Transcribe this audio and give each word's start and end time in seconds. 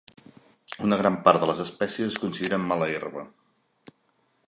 Una 0.87 0.99
gran 1.01 1.19
part 1.27 1.43
de 1.45 1.51
les 1.51 1.61
espècies 1.65 2.09
es 2.15 2.19
consideren 2.25 2.67
mala 2.73 2.91
herba. 2.97 3.29